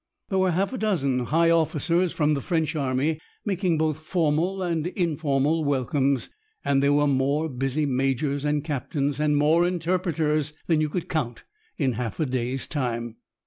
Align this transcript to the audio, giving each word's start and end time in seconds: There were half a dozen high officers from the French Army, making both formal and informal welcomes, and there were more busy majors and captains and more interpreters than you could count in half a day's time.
There 0.29 0.39
were 0.39 0.49
half 0.49 0.73
a 0.73 0.79
dozen 0.79 1.19
high 1.25 1.51
officers 1.51 2.11
from 2.11 2.33
the 2.33 2.41
French 2.41 2.75
Army, 2.75 3.19
making 3.45 3.77
both 3.77 3.99
formal 3.99 4.63
and 4.63 4.87
informal 4.87 5.63
welcomes, 5.63 6.27
and 6.65 6.81
there 6.81 6.91
were 6.91 7.05
more 7.05 7.47
busy 7.47 7.85
majors 7.85 8.43
and 8.43 8.63
captains 8.63 9.19
and 9.19 9.37
more 9.37 9.63
interpreters 9.67 10.53
than 10.65 10.81
you 10.81 10.89
could 10.89 11.07
count 11.07 11.43
in 11.77 11.91
half 11.91 12.19
a 12.19 12.25
day's 12.25 12.65
time. 12.65 13.17